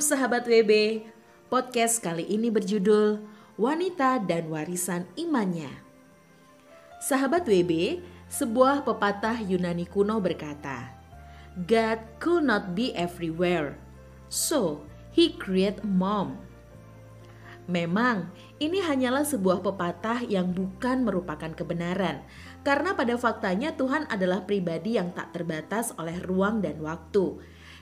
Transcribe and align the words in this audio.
sahabat 0.00 0.48
WB, 0.48 1.04
podcast 1.52 2.00
kali 2.00 2.24
ini 2.24 2.48
berjudul 2.48 3.20
Wanita 3.60 4.16
dan 4.24 4.48
Warisan 4.48 5.04
Imannya. 5.12 5.68
Sahabat 7.04 7.44
WB, 7.44 8.00
sebuah 8.32 8.88
pepatah 8.88 9.44
Yunani 9.44 9.84
kuno 9.84 10.16
berkata, 10.16 10.96
God 11.68 12.00
could 12.16 12.48
not 12.48 12.72
be 12.72 12.96
everywhere, 12.96 13.76
so 14.32 14.88
he 15.12 15.36
created 15.36 15.84
mom. 15.84 16.40
Memang, 17.68 18.32
ini 18.56 18.80
hanyalah 18.80 19.28
sebuah 19.28 19.60
pepatah 19.60 20.24
yang 20.24 20.56
bukan 20.56 21.04
merupakan 21.04 21.52
kebenaran, 21.52 22.24
karena 22.64 22.96
pada 22.96 23.20
faktanya 23.20 23.76
Tuhan 23.76 24.08
adalah 24.08 24.48
pribadi 24.48 24.96
yang 24.96 25.12
tak 25.12 25.36
terbatas 25.36 25.92
oleh 26.00 26.16
ruang 26.24 26.64
dan 26.64 26.80
waktu 26.80 27.36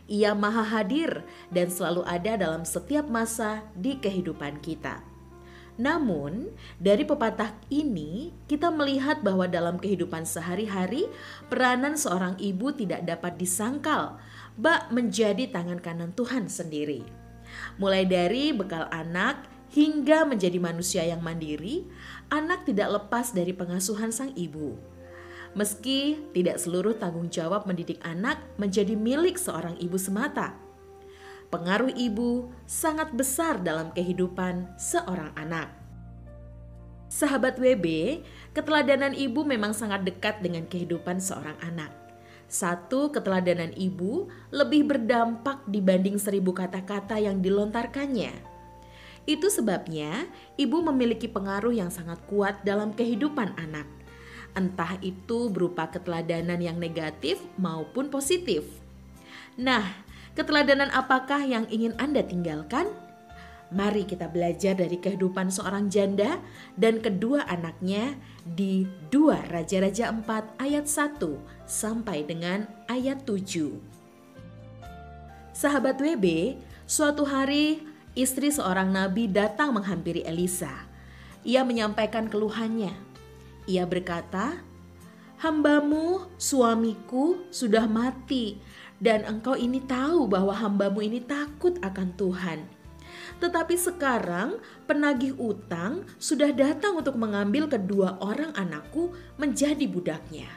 ia 0.09 0.33
maha 0.33 0.65
hadir 0.65 1.23
dan 1.53 1.69
selalu 1.69 2.03
ada 2.09 2.41
dalam 2.41 2.65
setiap 2.65 3.07
masa 3.07 3.62
di 3.77 4.01
kehidupan 4.01 4.59
kita. 4.65 5.05
Namun, 5.79 6.51
dari 6.83 7.07
pepatah 7.07 7.55
ini 7.71 8.34
kita 8.51 8.67
melihat 8.75 9.23
bahwa 9.23 9.47
dalam 9.47 9.79
kehidupan 9.79 10.27
sehari-hari, 10.27 11.07
peranan 11.47 11.95
seorang 11.95 12.34
ibu 12.43 12.75
tidak 12.75 13.07
dapat 13.07 13.39
disangkal, 13.39 14.19
bak 14.59 14.91
menjadi 14.91 15.47
tangan 15.55 15.79
kanan 15.79 16.11
Tuhan 16.19 16.51
sendiri. 16.51 17.06
Mulai 17.79 18.11
dari 18.11 18.51
bekal 18.51 18.91
anak 18.91 19.47
hingga 19.70 20.27
menjadi 20.27 20.59
manusia 20.59 21.06
yang 21.06 21.23
mandiri, 21.23 21.87
anak 22.27 22.67
tidak 22.67 22.98
lepas 22.98 23.31
dari 23.31 23.55
pengasuhan 23.55 24.11
sang 24.11 24.34
ibu. 24.34 24.97
Meski 25.59 26.23
tidak 26.39 26.62
seluruh 26.62 26.95
tanggung 26.95 27.27
jawab 27.34 27.67
mendidik 27.67 27.98
anak 28.06 28.39
menjadi 28.62 28.95
milik 28.95 29.34
seorang 29.34 29.75
ibu 29.83 29.98
semata, 29.98 30.55
pengaruh 31.50 31.91
ibu 31.98 32.47
sangat 32.62 33.11
besar 33.11 33.59
dalam 33.59 33.91
kehidupan 33.91 34.70
seorang 34.78 35.34
anak. 35.34 35.67
Sahabat 37.11 37.59
WB, 37.59 38.20
keteladanan 38.55 39.19
ibu 39.19 39.42
memang 39.42 39.75
sangat 39.75 40.06
dekat 40.06 40.39
dengan 40.47 40.62
kehidupan 40.70 41.19
seorang 41.19 41.59
anak. 41.59 41.91
Satu 42.47 43.11
keteladanan 43.11 43.75
ibu 43.75 44.31
lebih 44.55 44.87
berdampak 44.87 45.67
dibanding 45.67 46.22
seribu 46.22 46.55
kata-kata 46.55 47.19
yang 47.19 47.43
dilontarkannya. 47.43 48.31
Itu 49.27 49.50
sebabnya 49.50 50.31
ibu 50.55 50.87
memiliki 50.87 51.27
pengaruh 51.27 51.75
yang 51.75 51.91
sangat 51.91 52.22
kuat 52.31 52.62
dalam 52.62 52.95
kehidupan 52.95 53.59
anak 53.59 53.98
entah 54.56 54.96
itu 55.04 55.48
berupa 55.52 55.88
keteladanan 55.88 56.60
yang 56.60 56.77
negatif 56.80 57.41
maupun 57.60 58.08
positif. 58.08 58.64
Nah, 59.58 59.84
keteladanan 60.38 60.92
apakah 60.94 61.42
yang 61.42 61.66
ingin 61.68 61.96
Anda 61.98 62.22
tinggalkan? 62.22 62.88
Mari 63.69 64.08
kita 64.08 64.32
belajar 64.32 64.80
dari 64.80 64.96
kehidupan 64.96 65.52
seorang 65.52 65.92
janda 65.92 66.41
dan 66.72 67.04
kedua 67.04 67.44
anaknya 67.44 68.16
di 68.48 68.88
2 69.12 69.52
Raja-Raja 69.52 70.08
4 70.08 70.56
ayat 70.56 70.88
1 70.88 71.69
sampai 71.69 72.24
dengan 72.24 72.64
ayat 72.88 73.28
7. 73.28 73.76
Sahabat 75.52 76.00
WB, 76.00 76.56
suatu 76.88 77.28
hari 77.28 77.84
istri 78.16 78.48
seorang 78.48 78.88
nabi 78.88 79.28
datang 79.28 79.76
menghampiri 79.76 80.24
Elisa. 80.24 80.88
Ia 81.44 81.60
menyampaikan 81.60 82.32
keluhannya. 82.32 83.08
Ia 83.69 83.84
berkata, 83.84 84.64
Hambamu, 85.38 86.34
suamiku, 86.41 87.47
sudah 87.53 87.87
mati, 87.87 88.59
dan 88.98 89.22
engkau 89.22 89.54
ini 89.54 89.78
tahu 89.78 90.26
bahwa 90.26 90.50
hambamu 90.50 90.98
ini 90.98 91.22
takut 91.22 91.78
akan 91.78 92.10
Tuhan. 92.19 92.66
Tetapi 93.38 93.78
sekarang 93.78 94.59
penagih 94.91 95.38
utang 95.38 96.03
sudah 96.19 96.50
datang 96.50 96.98
untuk 96.98 97.15
mengambil 97.15 97.70
kedua 97.70 98.19
orang 98.19 98.50
anakku 98.59 99.15
menjadi 99.38 99.87
budaknya. 99.87 100.50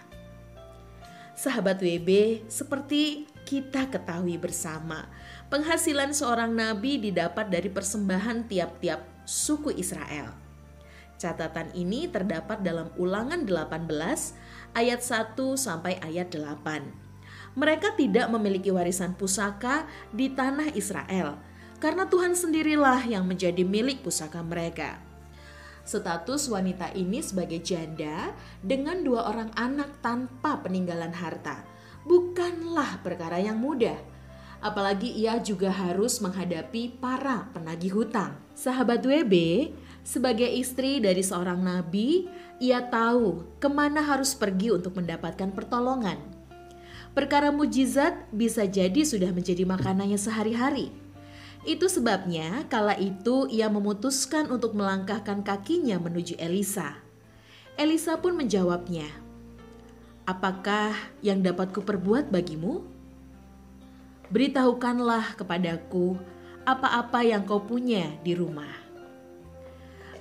Sahabat 1.38 1.78
WB, 1.82 2.42
seperti 2.50 3.30
kita 3.46 3.86
ketahui 3.90 4.42
bersama, 4.42 5.10
penghasilan 5.54 6.14
seorang 6.14 6.54
nabi 6.54 6.98
didapat 6.98 7.54
dari 7.54 7.70
persembahan 7.70 8.50
tiap-tiap 8.50 9.06
suku 9.30 9.74
Israel. 9.78 10.51
Catatan 11.22 11.70
ini 11.78 12.10
terdapat 12.10 12.66
dalam 12.66 12.90
Ulangan 12.98 13.46
18 13.46 13.86
ayat 14.74 15.06
1 15.06 15.38
sampai 15.54 16.02
ayat 16.02 16.34
8. 16.34 16.66
Mereka 17.54 17.94
tidak 17.94 18.26
memiliki 18.34 18.74
warisan 18.74 19.14
pusaka 19.14 19.86
di 20.10 20.34
tanah 20.34 20.74
Israel 20.74 21.38
karena 21.78 22.10
Tuhan 22.10 22.34
sendirilah 22.34 23.06
yang 23.06 23.30
menjadi 23.30 23.62
milik 23.62 24.02
pusaka 24.02 24.42
mereka. 24.42 24.98
Status 25.86 26.50
wanita 26.50 26.90
ini 26.98 27.22
sebagai 27.22 27.62
janda 27.62 28.34
dengan 28.66 29.06
dua 29.06 29.30
orang 29.30 29.54
anak 29.54 30.02
tanpa 30.02 30.58
peninggalan 30.66 31.14
harta 31.14 31.62
bukanlah 32.02 32.98
perkara 33.06 33.38
yang 33.38 33.62
mudah. 33.62 33.98
Apalagi 34.62 35.10
ia 35.10 35.42
juga 35.42 35.74
harus 35.74 36.22
menghadapi 36.22 37.02
para 37.02 37.50
penagih 37.50 37.98
hutang. 37.98 38.38
Sahabat 38.54 39.02
WB, 39.02 39.34
sebagai 40.02 40.50
istri 40.50 41.02
dari 41.02 41.22
seorang 41.22 41.62
nabi, 41.62 42.30
ia 42.62 42.82
tahu 42.86 43.58
ke 43.58 43.70
mana 43.70 44.06
harus 44.06 44.38
pergi 44.38 44.74
untuk 44.74 44.98
mendapatkan 44.98 45.50
pertolongan. 45.54 46.22
Perkara 47.12 47.52
mujizat 47.52 48.30
bisa 48.32 48.64
jadi 48.64 49.04
sudah 49.04 49.36
menjadi 49.36 49.68
makanannya 49.68 50.16
sehari-hari. 50.16 50.94
Itu 51.68 51.92
sebabnya 51.92 52.66
kala 52.72 52.98
itu 52.98 53.46
ia 53.52 53.70
memutuskan 53.70 54.50
untuk 54.50 54.74
melangkahkan 54.74 55.46
kakinya 55.46 56.02
menuju 56.02 56.40
Elisa. 56.42 56.98
Elisa 57.78 58.18
pun 58.18 58.34
menjawabnya, 58.34 59.06
Apakah 60.26 60.94
yang 61.26 61.42
dapat 61.42 61.74
kuperbuat 61.74 62.30
bagimu? 62.30 62.86
Beritahukanlah 64.32 65.36
kepadaku 65.36 66.16
apa-apa 66.64 67.26
yang 67.26 67.44
kau 67.44 67.60
punya 67.60 68.16
di 68.24 68.32
rumah. 68.38 68.91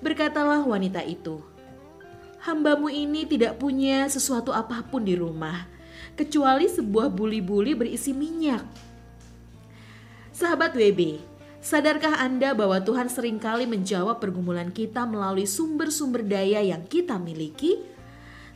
Berkatalah 0.00 0.64
wanita 0.64 1.04
itu, 1.04 1.44
Hambamu 2.40 2.88
ini 2.88 3.28
tidak 3.28 3.60
punya 3.60 4.08
sesuatu 4.08 4.48
apa 4.48 4.80
pun 4.80 5.04
di 5.04 5.12
rumah, 5.12 5.68
kecuali 6.16 6.72
sebuah 6.72 7.12
buli-buli 7.12 7.76
berisi 7.76 8.16
minyak. 8.16 8.64
Sahabat 10.32 10.72
WB, 10.72 11.20
sadarkah 11.60 12.16
Anda 12.16 12.56
bahwa 12.56 12.80
Tuhan 12.80 13.12
sering 13.12 13.36
kali 13.36 13.68
menjawab 13.68 14.24
pergumulan 14.24 14.72
kita 14.72 15.04
melalui 15.04 15.44
sumber-sumber 15.44 16.24
daya 16.24 16.64
yang 16.64 16.80
kita 16.88 17.20
miliki? 17.20 17.84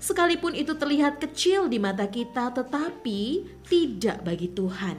Sekalipun 0.00 0.56
itu 0.56 0.72
terlihat 0.80 1.20
kecil 1.20 1.68
di 1.68 1.76
mata 1.76 2.08
kita, 2.08 2.56
tetapi 2.56 3.44
tidak 3.68 4.24
bagi 4.24 4.48
Tuhan. 4.48 4.96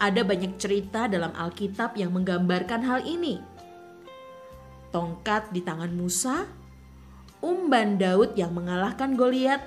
Ada 0.00 0.24
banyak 0.24 0.56
cerita 0.56 1.12
dalam 1.12 1.36
Alkitab 1.36 1.92
yang 2.00 2.16
menggambarkan 2.16 2.80
hal 2.88 3.04
ini 3.04 3.55
tongkat 4.96 5.52
di 5.52 5.60
tangan 5.60 5.92
Musa, 5.92 6.48
umban 7.44 8.00
Daud 8.00 8.32
yang 8.32 8.56
mengalahkan 8.56 9.12
Goliat, 9.12 9.60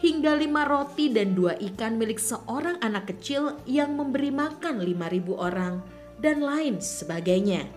hingga 0.00 0.32
lima 0.32 0.64
roti 0.64 1.12
dan 1.12 1.36
dua 1.36 1.52
ikan 1.60 2.00
milik 2.00 2.16
seorang 2.16 2.80
anak 2.80 3.12
kecil 3.12 3.60
yang 3.68 3.92
memberi 3.92 4.32
makan 4.32 4.80
lima 4.80 5.12
ribu 5.12 5.36
orang, 5.36 5.84
dan 6.16 6.40
lain 6.40 6.80
sebagainya. 6.80 7.68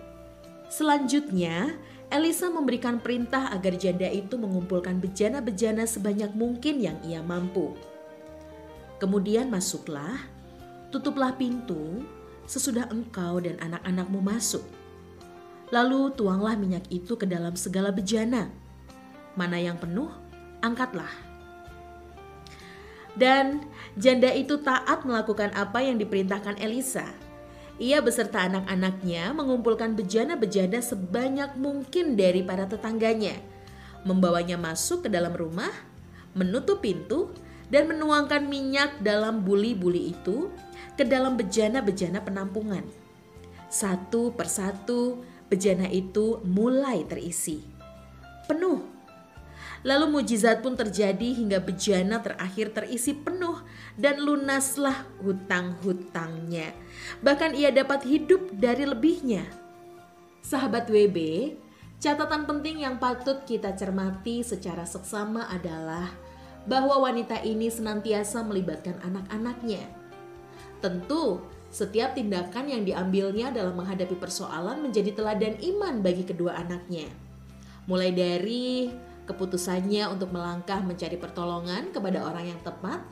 Selanjutnya, 0.72 1.76
Elisa 2.08 2.48
memberikan 2.48 2.96
perintah 3.04 3.52
agar 3.52 3.76
janda 3.76 4.08
itu 4.08 4.40
mengumpulkan 4.40 4.96
bejana-bejana 4.96 5.84
sebanyak 5.84 6.32
mungkin 6.32 6.80
yang 6.80 6.96
ia 7.04 7.20
mampu. 7.20 7.76
Kemudian 8.96 9.52
masuklah, 9.52 10.24
tutuplah 10.88 11.36
pintu 11.36 12.00
sesudah 12.48 12.88
engkau 12.88 13.44
dan 13.44 13.60
anak-anakmu 13.60 14.24
masuk 14.24 14.64
Lalu 15.72 16.12
tuanglah 16.12 16.58
minyak 16.58 16.84
itu 16.92 17.16
ke 17.16 17.24
dalam 17.24 17.56
segala 17.56 17.88
bejana. 17.94 18.52
Mana 19.38 19.56
yang 19.56 19.80
penuh, 19.80 20.12
angkatlah. 20.60 21.10
Dan 23.14 23.62
janda 23.94 24.34
itu 24.34 24.58
taat 24.58 25.06
melakukan 25.06 25.54
apa 25.54 25.80
yang 25.86 25.96
diperintahkan 26.02 26.58
Elisa. 26.58 27.06
Ia 27.78 27.98
beserta 28.02 28.46
anak-anaknya 28.46 29.34
mengumpulkan 29.34 29.98
bejana-bejana 29.98 30.78
sebanyak 30.78 31.58
mungkin 31.58 32.14
dari 32.14 32.46
para 32.46 32.70
tetangganya, 32.70 33.34
membawanya 34.06 34.54
masuk 34.54 35.06
ke 35.06 35.08
dalam 35.10 35.34
rumah, 35.34 35.70
menutup 36.38 36.82
pintu, 36.82 37.34
dan 37.70 37.90
menuangkan 37.90 38.46
minyak 38.46 39.02
dalam 39.02 39.42
buli-buli 39.42 40.14
itu 40.14 40.54
ke 40.94 41.02
dalam 41.02 41.34
bejana-bejana 41.34 42.22
penampungan. 42.22 42.86
Satu 43.66 44.30
persatu, 44.30 45.26
bejana 45.48 45.88
itu 45.88 46.40
mulai 46.44 47.04
terisi. 47.06 47.64
Penuh. 48.48 48.94
Lalu 49.84 50.16
mujizat 50.16 50.64
pun 50.64 50.72
terjadi 50.80 51.36
hingga 51.36 51.60
bejana 51.60 52.24
terakhir 52.24 52.72
terisi 52.72 53.12
penuh 53.12 53.60
dan 54.00 54.16
lunaslah 54.16 55.04
hutang-hutangnya. 55.20 56.72
Bahkan 57.20 57.52
ia 57.52 57.68
dapat 57.68 58.08
hidup 58.08 58.48
dari 58.56 58.88
lebihnya. 58.88 59.44
Sahabat 60.40 60.88
WB, 60.88 61.52
catatan 62.00 62.48
penting 62.48 62.80
yang 62.80 62.96
patut 62.96 63.44
kita 63.44 63.76
cermati 63.76 64.40
secara 64.40 64.88
seksama 64.88 65.52
adalah 65.52 66.08
bahwa 66.64 67.04
wanita 67.04 67.44
ini 67.44 67.68
senantiasa 67.68 68.40
melibatkan 68.40 68.96
anak-anaknya. 69.04 69.84
Tentu, 70.80 71.44
setiap 71.74 72.14
tindakan 72.14 72.70
yang 72.70 72.86
diambilnya 72.86 73.50
dalam 73.50 73.74
menghadapi 73.74 74.14
persoalan 74.14 74.78
menjadi 74.78 75.10
teladan 75.10 75.58
iman 75.58 76.06
bagi 76.06 76.22
kedua 76.22 76.54
anaknya. 76.54 77.10
Mulai 77.90 78.14
dari 78.14 78.94
keputusannya 79.26 80.06
untuk 80.06 80.30
melangkah 80.30 80.78
mencari 80.86 81.18
pertolongan 81.18 81.90
kepada 81.90 82.22
orang 82.22 82.54
yang 82.54 82.60
tepat, 82.62 83.02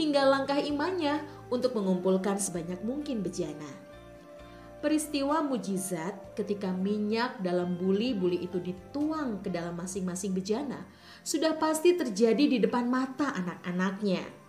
hingga 0.00 0.24
langkah 0.24 0.56
imannya 0.56 1.20
untuk 1.52 1.76
mengumpulkan 1.76 2.40
sebanyak 2.40 2.80
mungkin 2.80 3.20
bejana. 3.20 3.68
Peristiwa 4.80 5.44
mujizat 5.44 6.32
ketika 6.32 6.72
minyak 6.72 7.36
dalam 7.44 7.76
buli-buli 7.76 8.40
itu 8.40 8.56
dituang 8.64 9.44
ke 9.44 9.52
dalam 9.52 9.76
masing-masing 9.76 10.32
bejana 10.32 10.88
sudah 11.20 11.52
pasti 11.60 12.00
terjadi 12.00 12.56
di 12.56 12.58
depan 12.64 12.88
mata 12.88 13.28
anak-anaknya. 13.36 14.39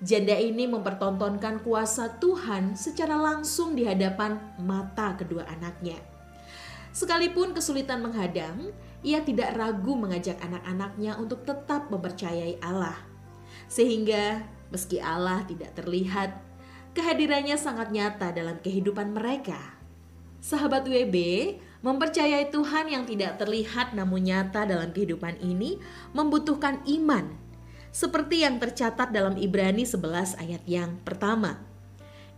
Janda 0.00 0.32
ini 0.32 0.64
mempertontonkan 0.64 1.60
kuasa 1.60 2.16
Tuhan 2.16 2.72
secara 2.72 3.20
langsung 3.20 3.76
di 3.76 3.84
hadapan 3.84 4.40
mata 4.56 5.12
kedua 5.12 5.44
anaknya. 5.44 6.00
Sekalipun 6.96 7.52
kesulitan 7.52 8.00
menghadang, 8.00 8.72
ia 9.04 9.20
tidak 9.20 9.52
ragu 9.60 9.92
mengajak 9.92 10.40
anak-anaknya 10.40 11.20
untuk 11.20 11.44
tetap 11.44 11.92
mempercayai 11.92 12.56
Allah. 12.64 12.96
Sehingga 13.68 14.40
meski 14.72 15.04
Allah 15.04 15.44
tidak 15.44 15.76
terlihat, 15.76 16.32
kehadirannya 16.96 17.60
sangat 17.60 17.92
nyata 17.92 18.32
dalam 18.32 18.56
kehidupan 18.56 19.12
mereka. 19.12 19.60
Sahabat 20.40 20.88
WB, 20.88 21.16
mempercayai 21.84 22.48
Tuhan 22.48 22.88
yang 22.88 23.04
tidak 23.04 23.36
terlihat 23.36 23.92
namun 23.92 24.24
nyata 24.24 24.64
dalam 24.64 24.96
kehidupan 24.96 25.36
ini 25.44 25.76
membutuhkan 26.16 26.80
iman. 26.88 27.49
Seperti 27.90 28.46
yang 28.46 28.62
tercatat 28.62 29.10
dalam 29.10 29.34
Ibrani 29.34 29.82
11 29.82 30.38
ayat 30.38 30.62
yang 30.66 31.02
pertama. 31.02 31.58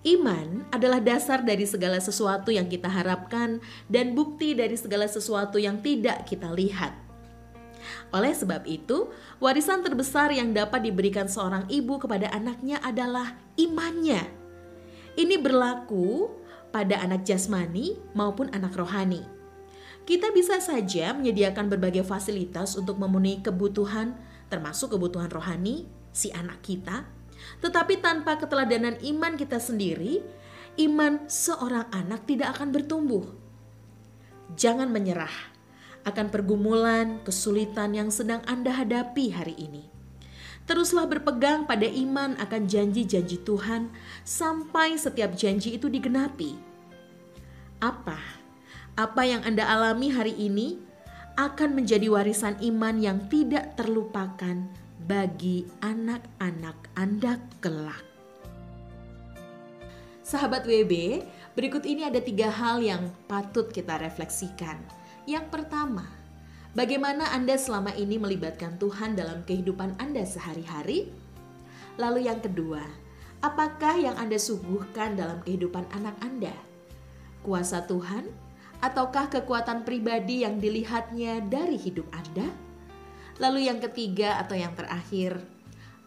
Iman 0.02 0.66
adalah 0.74 0.98
dasar 0.98 1.46
dari 1.46 1.62
segala 1.62 2.02
sesuatu 2.02 2.50
yang 2.50 2.66
kita 2.66 2.90
harapkan 2.90 3.62
dan 3.86 4.18
bukti 4.18 4.50
dari 4.56 4.74
segala 4.74 5.06
sesuatu 5.06 5.62
yang 5.62 5.78
tidak 5.78 6.26
kita 6.26 6.50
lihat. 6.50 6.90
Oleh 8.10 8.34
sebab 8.34 8.66
itu, 8.66 9.12
warisan 9.38 9.84
terbesar 9.84 10.34
yang 10.34 10.50
dapat 10.50 10.82
diberikan 10.88 11.30
seorang 11.30 11.70
ibu 11.70 12.02
kepada 12.02 12.32
anaknya 12.34 12.82
adalah 12.82 13.38
imannya. 13.54 14.26
Ini 15.14 15.36
berlaku 15.38 16.32
pada 16.72 16.98
anak 17.04 17.28
jasmani 17.28 18.00
maupun 18.16 18.48
anak 18.50 18.74
rohani. 18.74 19.22
Kita 20.02 20.34
bisa 20.34 20.58
saja 20.58 21.14
menyediakan 21.14 21.70
berbagai 21.70 22.02
fasilitas 22.02 22.74
untuk 22.74 22.98
memenuhi 22.98 23.38
kebutuhan, 23.38 24.18
termasuk 24.52 24.92
kebutuhan 24.92 25.32
rohani 25.32 25.88
si 26.12 26.28
anak 26.28 26.60
kita, 26.60 27.08
tetapi 27.64 28.04
tanpa 28.04 28.36
keteladanan 28.36 29.00
iman 29.00 29.40
kita 29.40 29.56
sendiri, 29.56 30.20
iman 30.76 31.24
seorang 31.24 31.88
anak 31.88 32.28
tidak 32.28 32.60
akan 32.60 32.68
bertumbuh. 32.68 33.24
Jangan 34.52 34.92
menyerah 34.92 35.32
akan 36.04 36.28
pergumulan, 36.28 37.22
kesulitan 37.24 37.94
yang 37.96 38.12
sedang 38.12 38.44
Anda 38.44 38.74
hadapi 38.74 39.32
hari 39.32 39.54
ini. 39.56 39.88
Teruslah 40.62 41.10
berpegang 41.10 41.66
pada 41.66 41.86
iman 41.86 42.38
akan 42.38 42.70
janji-janji 42.70 43.42
Tuhan 43.42 43.90
sampai 44.22 44.94
setiap 44.94 45.34
janji 45.34 45.74
itu 45.74 45.90
digenapi. 45.90 46.54
Apa? 47.82 48.18
Apa 48.94 49.22
yang 49.26 49.42
Anda 49.42 49.66
alami 49.66 50.14
hari 50.14 50.38
ini 50.38 50.78
akan 51.36 51.80
menjadi 51.80 52.12
warisan 52.12 52.60
iman 52.60 53.00
yang 53.00 53.18
tidak 53.32 53.72
terlupakan 53.80 54.68
bagi 55.08 55.64
anak-anak 55.80 56.76
Anda 56.92 57.40
kelak. 57.64 58.04
Sahabat 60.22 60.68
WB, 60.68 61.24
berikut 61.56 61.82
ini 61.88 62.06
ada 62.06 62.20
tiga 62.22 62.52
hal 62.52 62.84
yang 62.84 63.10
patut 63.26 63.72
kita 63.72 63.98
refleksikan. 63.98 64.78
Yang 65.24 65.50
pertama, 65.50 66.06
bagaimana 66.76 67.32
Anda 67.34 67.56
selama 67.58 67.96
ini 67.96 68.20
melibatkan 68.20 68.76
Tuhan 68.78 69.16
dalam 69.18 69.42
kehidupan 69.48 69.98
Anda 69.98 70.22
sehari-hari? 70.22 71.10
Lalu 71.98 72.28
yang 72.30 72.40
kedua, 72.44 72.84
apakah 73.42 73.98
yang 73.98 74.16
Anda 74.20 74.38
suguhkan 74.38 75.18
dalam 75.18 75.42
kehidupan 75.42 75.90
anak 75.96 76.16
Anda? 76.22 76.54
Kuasa 77.42 77.82
Tuhan 77.90 78.30
ataukah 78.82 79.30
kekuatan 79.30 79.86
pribadi 79.86 80.42
yang 80.42 80.58
dilihatnya 80.58 81.38
dari 81.46 81.78
hidup 81.78 82.10
Anda? 82.10 82.50
Lalu 83.38 83.70
yang 83.70 83.78
ketiga 83.78 84.42
atau 84.42 84.58
yang 84.58 84.74
terakhir, 84.74 85.38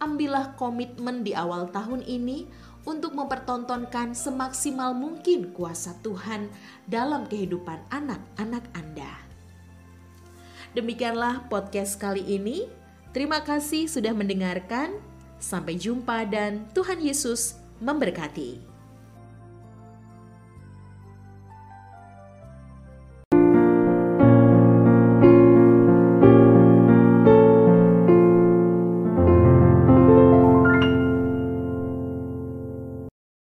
ambillah 0.04 0.54
komitmen 0.60 1.24
di 1.24 1.32
awal 1.32 1.72
tahun 1.72 2.04
ini 2.04 2.46
untuk 2.86 3.18
mempertontonkan 3.18 4.14
semaksimal 4.14 4.94
mungkin 4.94 5.50
kuasa 5.56 5.98
Tuhan 6.06 6.52
dalam 6.86 7.26
kehidupan 7.26 7.82
anak-anak 7.90 8.64
Anda. 8.78 9.12
Demikianlah 10.78 11.48
podcast 11.48 11.98
kali 11.98 12.22
ini. 12.22 12.68
Terima 13.16 13.42
kasih 13.42 13.88
sudah 13.88 14.12
mendengarkan. 14.12 15.00
Sampai 15.40 15.80
jumpa 15.80 16.28
dan 16.28 16.68
Tuhan 16.76 17.00
Yesus 17.00 17.56
memberkati. 17.80 18.75